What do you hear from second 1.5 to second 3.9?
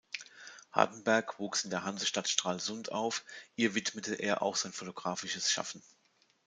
in der Hansestadt Stralsund auf; ihr